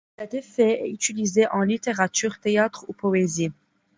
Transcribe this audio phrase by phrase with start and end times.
[0.17, 3.51] Cet effet est utilisé en littérature, théâtre ou poésie.